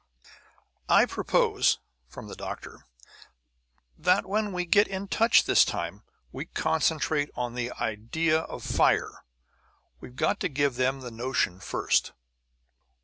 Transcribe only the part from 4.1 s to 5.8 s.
when we get in touch this